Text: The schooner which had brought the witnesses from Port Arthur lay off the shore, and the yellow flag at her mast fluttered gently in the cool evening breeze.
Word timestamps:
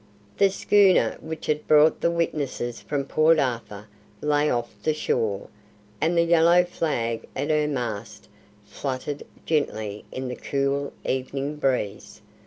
The 0.37 0.49
schooner 0.49 1.15
which 1.21 1.45
had 1.45 1.67
brought 1.67 2.01
the 2.01 2.09
witnesses 2.09 2.81
from 2.81 3.05
Port 3.05 3.37
Arthur 3.37 3.85
lay 4.19 4.49
off 4.49 4.73
the 4.81 4.95
shore, 4.95 5.47
and 6.01 6.17
the 6.17 6.23
yellow 6.23 6.63
flag 6.63 7.27
at 7.35 7.51
her 7.51 7.67
mast 7.67 8.27
fluttered 8.65 9.21
gently 9.45 10.03
in 10.11 10.27
the 10.27 10.35
cool 10.35 10.91
evening 11.05 11.57
breeze. 11.57 12.19